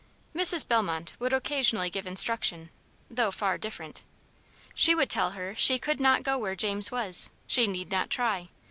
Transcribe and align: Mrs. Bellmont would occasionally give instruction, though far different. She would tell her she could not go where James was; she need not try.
Mrs. 0.35 0.67
Bellmont 0.67 1.13
would 1.19 1.31
occasionally 1.31 1.91
give 1.91 2.07
instruction, 2.07 2.71
though 3.07 3.29
far 3.29 3.59
different. 3.59 4.01
She 4.73 4.95
would 4.95 5.11
tell 5.11 5.33
her 5.33 5.53
she 5.53 5.77
could 5.77 5.99
not 5.99 6.23
go 6.23 6.39
where 6.39 6.55
James 6.55 6.89
was; 6.91 7.29
she 7.45 7.67
need 7.67 7.91
not 7.91 8.09
try. 8.09 8.49